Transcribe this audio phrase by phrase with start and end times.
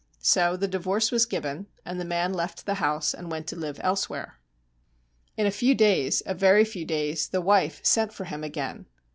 [0.23, 3.79] So the divorce was given, and the man left the house and went to live
[3.83, 4.39] elsewhere.
[5.37, 8.87] In a few days a very few days the wife sent for him again.